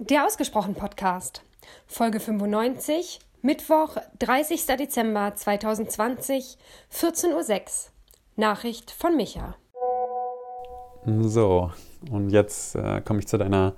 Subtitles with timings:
[0.00, 1.42] Der Ausgesprochen Podcast,
[1.88, 4.64] Folge 95, Mittwoch, 30.
[4.66, 6.56] Dezember 2020,
[6.92, 7.60] 14.06 Uhr.
[8.36, 9.56] Nachricht von Micha.
[11.04, 11.72] So,
[12.12, 13.74] und jetzt äh, komme ich zu deiner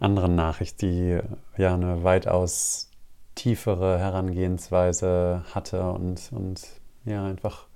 [0.00, 1.20] anderen Nachricht, die
[1.58, 2.90] ja eine weitaus
[3.34, 6.62] tiefere Herangehensweise hatte und, und
[7.04, 7.66] ja, einfach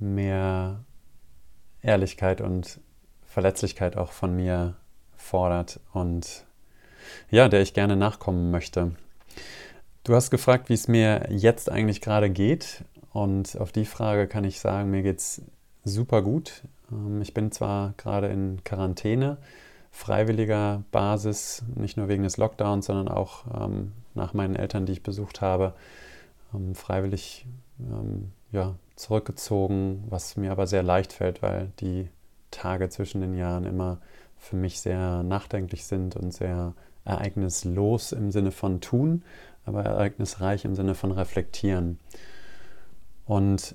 [0.00, 0.80] mehr
[1.82, 2.80] Ehrlichkeit und
[3.22, 4.74] Verletzlichkeit auch von mir
[5.16, 6.44] fordert und
[7.30, 8.92] ja, der ich gerne nachkommen möchte.
[10.04, 12.84] Du hast gefragt, wie es mir jetzt eigentlich gerade geht.
[13.12, 15.42] Und auf die Frage kann ich sagen, mir geht es
[15.84, 16.62] super gut.
[16.90, 19.38] Ähm, ich bin zwar gerade in Quarantäne,
[19.90, 25.02] freiwilliger Basis, nicht nur wegen des Lockdowns, sondern auch ähm, nach meinen Eltern, die ich
[25.02, 25.74] besucht habe,
[26.52, 27.46] ähm, freiwillig
[28.52, 32.08] ja, zurückgezogen, was mir aber sehr leicht fällt, weil die
[32.52, 33.98] Tage zwischen den Jahren immer
[34.38, 39.22] für mich sehr nachdenklich sind und sehr ereignislos im Sinne von tun,
[39.64, 41.98] aber ereignisreich im Sinne von reflektieren.
[43.26, 43.74] Und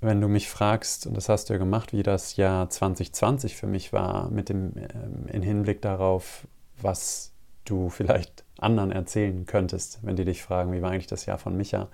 [0.00, 3.66] wenn du mich fragst, und das hast du ja gemacht, wie das Jahr 2020 für
[3.66, 6.46] mich war, mit dem ähm, in Hinblick darauf,
[6.80, 7.32] was
[7.64, 11.56] du vielleicht anderen erzählen könntest, wenn die dich fragen, wie war eigentlich das Jahr von
[11.56, 11.88] Micha?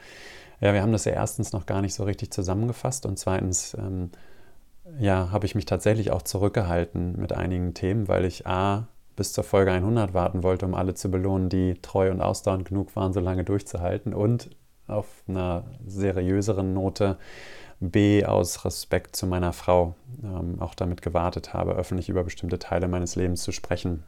[0.60, 4.10] Ja, wir haben das ja erstens noch gar nicht so richtig zusammengefasst und zweitens ähm,
[4.98, 8.88] ja, habe ich mich tatsächlich auch zurückgehalten mit einigen Themen, weil ich A,
[9.19, 12.94] bis zur Folge 100 warten wollte, um alle zu belohnen, die treu und ausdauernd genug
[12.94, 14.50] waren, so lange durchzuhalten und
[14.86, 17.19] auf einer seriöseren Note
[17.80, 22.86] B aus Respekt zu meiner Frau ähm, auch damit gewartet habe, öffentlich über bestimmte Teile
[22.86, 24.05] meines Lebens zu sprechen.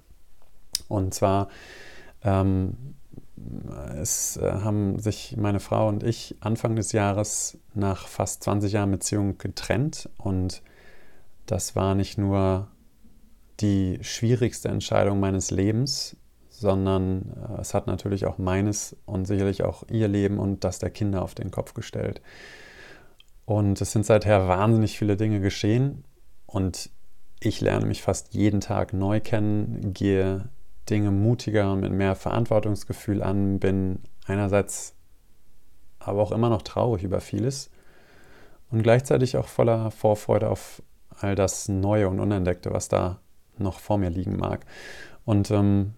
[0.86, 1.48] Und zwar
[2.22, 2.77] ähm,
[4.00, 8.92] es äh, haben sich meine Frau und ich Anfang des Jahres nach fast 20 Jahren
[8.92, 10.62] Beziehung getrennt und
[11.47, 12.69] das war nicht nur
[13.61, 16.16] die schwierigste Entscheidung meines Lebens,
[16.48, 20.91] sondern äh, es hat natürlich auch meines und sicherlich auch ihr Leben und das der
[20.91, 22.20] Kinder auf den Kopf gestellt.
[23.44, 26.05] Und es sind seither wahnsinnig viele Dinge geschehen
[26.46, 26.90] und
[27.40, 30.48] ich lerne mich fast jeden Tag neu kennen, gehe
[30.89, 34.95] Dinge mutiger und mit mehr Verantwortungsgefühl an, bin einerseits
[35.98, 37.70] aber auch immer noch traurig über vieles
[38.70, 40.83] und gleichzeitig auch voller Vorfreude auf
[41.18, 43.20] all das Neue und Unentdeckte, was da
[43.60, 44.66] noch vor mir liegen mag.
[45.24, 45.94] Und ähm,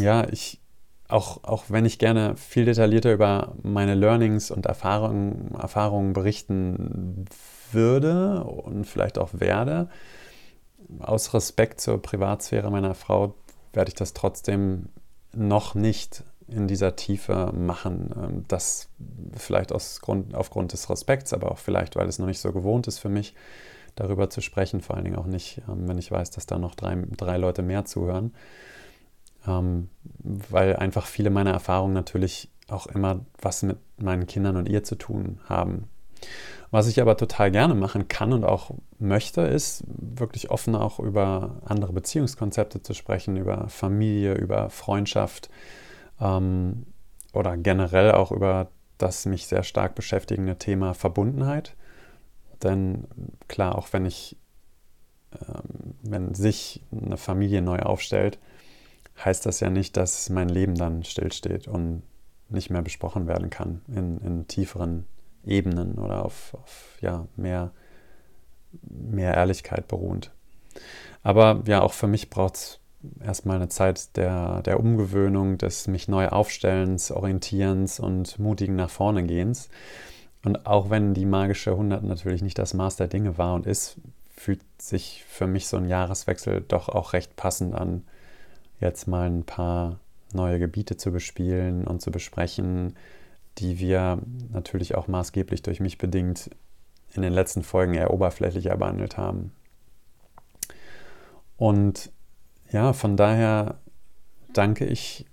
[0.00, 0.60] ja, ich,
[1.08, 7.26] auch, auch wenn ich gerne viel detaillierter über meine Learnings und Erfahrungen, Erfahrungen berichten
[7.72, 9.88] würde und vielleicht auch werde,
[11.00, 13.34] aus Respekt zur Privatsphäre meiner Frau
[13.72, 14.88] werde ich das trotzdem
[15.32, 18.10] noch nicht in dieser Tiefe machen.
[18.16, 18.88] Ähm, das
[19.36, 22.86] vielleicht aus Grund, aufgrund des Respekts, aber auch vielleicht, weil es noch nicht so gewohnt
[22.86, 23.34] ist für mich
[23.94, 26.74] darüber zu sprechen, vor allen Dingen auch nicht, ähm, wenn ich weiß, dass da noch
[26.74, 28.34] drei, drei Leute mehr zuhören,
[29.46, 29.88] ähm,
[30.18, 34.96] weil einfach viele meiner Erfahrungen natürlich auch immer was mit meinen Kindern und ihr zu
[34.96, 35.88] tun haben.
[36.70, 41.60] Was ich aber total gerne machen kann und auch möchte, ist wirklich offen auch über
[41.64, 45.50] andere Beziehungskonzepte zu sprechen, über Familie, über Freundschaft
[46.20, 46.86] ähm,
[47.32, 48.68] oder generell auch über
[48.98, 51.76] das mich sehr stark beschäftigende Thema Verbundenheit.
[52.64, 53.06] Denn
[53.46, 54.36] klar, auch wenn ich,
[55.32, 58.38] ähm, wenn sich eine Familie neu aufstellt,
[59.22, 62.02] heißt das ja nicht, dass mein Leben dann stillsteht und
[62.48, 65.06] nicht mehr besprochen werden kann in, in tieferen
[65.46, 67.70] Ebenen oder auf, auf ja, mehr,
[68.82, 70.32] mehr Ehrlichkeit beruhend.
[71.22, 72.80] Aber ja, auch für mich braucht es
[73.20, 79.24] erstmal eine Zeit der, der Umgewöhnung, des mich neu aufstellens, orientierens und mutigen nach vorne
[79.24, 79.68] gehens.
[80.44, 83.96] Und auch wenn die magische 100 natürlich nicht das Maß der Dinge war und ist,
[84.36, 88.04] fühlt sich für mich so ein Jahreswechsel doch auch recht passend an,
[88.78, 89.98] jetzt mal ein paar
[90.32, 92.94] neue Gebiete zu bespielen und zu besprechen,
[93.58, 94.18] die wir
[94.52, 96.50] natürlich auch maßgeblich durch mich bedingt
[97.14, 99.52] in den letzten Folgen eher oberflächlicher behandelt haben.
[101.56, 102.10] Und
[102.70, 103.78] ja, von daher
[104.52, 105.24] danke ich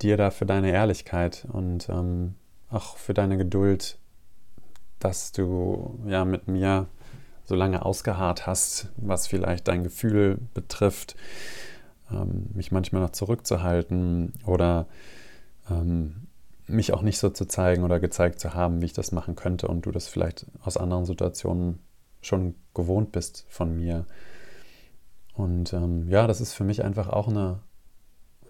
[0.00, 2.36] dir da für deine Ehrlichkeit und ähm,
[2.70, 3.98] auch für deine Geduld,
[4.98, 6.86] dass du ja mit mir
[7.44, 11.16] so lange ausgeharrt hast, was vielleicht dein Gefühl betrifft,
[12.10, 14.86] ähm, mich manchmal noch zurückzuhalten oder
[15.70, 16.28] ähm,
[16.66, 19.68] mich auch nicht so zu zeigen oder gezeigt zu haben, wie ich das machen könnte
[19.68, 21.78] und du das vielleicht aus anderen Situationen
[22.20, 24.04] schon gewohnt bist von mir.
[25.34, 27.60] Und ähm, ja, das ist für mich einfach auch eine,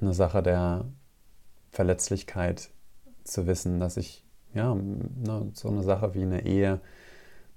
[0.01, 0.87] eine Sache der
[1.71, 2.71] Verletzlichkeit
[3.25, 4.25] zu wissen, dass ich
[4.55, 6.81] ja, ne, so eine Sache wie eine Ehe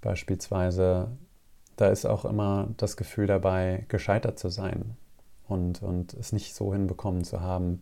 [0.02, 1.10] beispielsweise,
[1.76, 4.98] da ist auch immer das Gefühl dabei, gescheitert zu sein.
[5.48, 7.82] und, und es nicht so hinbekommen zu haben,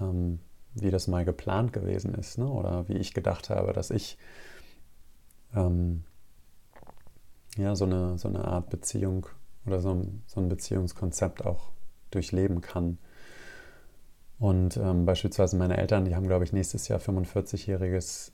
[0.00, 0.40] ähm,
[0.74, 2.48] wie das mal geplant gewesen ist, ne?
[2.48, 4.18] oder wie ich gedacht habe, dass ich
[5.54, 6.04] ähm,
[7.56, 9.26] ja, so, eine, so eine Art Beziehung
[9.66, 11.70] oder so ein, so ein Beziehungskonzept auch
[12.10, 12.98] durchleben kann.
[14.38, 18.30] Und ähm, beispielsweise meine Eltern, die haben, glaube ich, nächstes Jahr 45-jähriges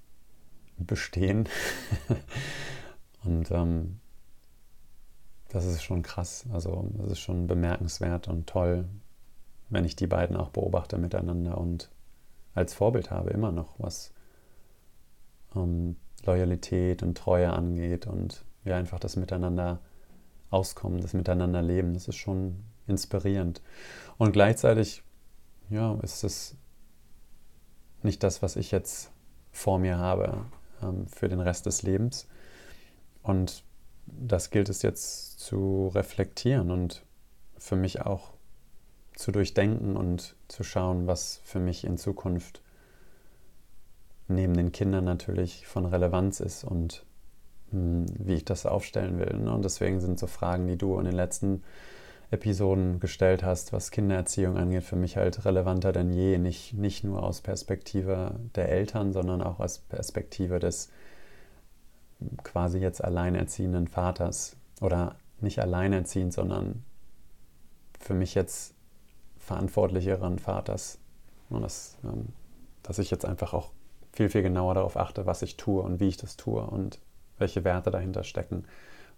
[0.77, 1.49] Bestehen.
[3.25, 4.01] und ähm,
[5.49, 6.45] das ist schon krass.
[6.53, 8.87] Also das ist schon bemerkenswert und toll,
[9.71, 11.91] wenn ich die beiden auch beobachte miteinander und
[12.55, 14.13] als Vorbild habe immer noch, was
[15.55, 19.81] ähm, Loyalität und Treue angeht und ja einfach das Miteinander
[20.51, 21.95] auskommen, das Miteinander leben.
[21.95, 23.63] Das ist schon inspirierend.
[24.19, 25.04] Und gleichzeitig,
[25.75, 26.57] ja, ist es
[28.03, 29.11] nicht das, was ich jetzt
[29.51, 30.45] vor mir habe
[30.83, 32.29] ähm, für den Rest des Lebens.
[33.23, 33.65] Und
[34.07, 37.05] das gilt es jetzt zu reflektieren und
[37.57, 38.33] für mich auch
[39.17, 42.63] zu durchdenken und zu schauen, was für mich in Zukunft
[44.29, 47.05] neben den Kindern natürlich von Relevanz ist und
[47.71, 49.39] mh, hm, wie ich das aufstellen will.
[49.39, 49.53] Ne?
[49.53, 51.63] Und deswegen sind so Fragen, die du in den letzten
[52.31, 56.39] Episoden gestellt hast, was Kindererziehung angeht, für mich halt relevanter denn je.
[56.39, 60.91] Nicht, nicht nur aus Perspektive der Eltern, sondern auch aus Perspektive des
[62.43, 64.57] quasi jetzt alleinerziehenden Vaters.
[64.81, 66.85] Oder nicht alleinerziehend, sondern
[68.01, 68.75] für mich jetzt
[69.39, 70.99] verantwortlicheren Vaters.
[71.51, 72.29] Und das, ähm,
[72.83, 73.71] dass ich jetzt einfach auch
[74.13, 76.99] viel, viel genauer darauf achte, was ich tue und wie ich das tue und
[77.39, 78.65] welche Werte dahinter stecken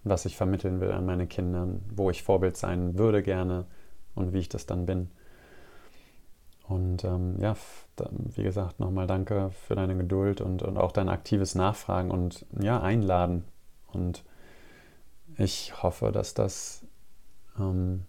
[0.09, 3.65] was ich vermitteln will an meine Kinder, wo ich Vorbild sein würde gerne
[4.15, 5.09] und wie ich das dann bin.
[6.67, 7.55] Und ähm, ja,
[8.35, 12.81] wie gesagt, nochmal danke für deine Geduld und, und auch dein aktives Nachfragen und ja,
[12.81, 13.45] einladen.
[13.93, 14.25] Und
[15.37, 16.85] ich hoffe, dass das
[17.57, 18.05] ähm,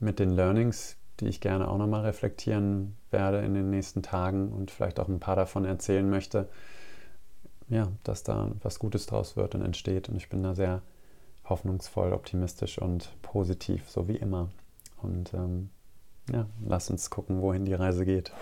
[0.00, 4.70] mit den Learnings, die ich gerne auch nochmal reflektieren werde in den nächsten Tagen und
[4.70, 6.48] vielleicht auch ein paar davon erzählen möchte,
[7.68, 10.08] ja, dass da was Gutes draus wird und entsteht.
[10.08, 10.82] Und ich bin da sehr
[11.48, 14.48] hoffnungsvoll, optimistisch und positiv, so wie immer.
[15.02, 15.70] Und ähm,
[16.32, 18.32] ja, lass uns gucken, wohin die Reise geht.